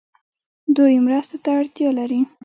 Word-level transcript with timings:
دوی 0.75 0.95
مرستو 1.05 1.37
ته 1.43 1.49
اړتیا 1.59 1.89
لري. 1.99 2.21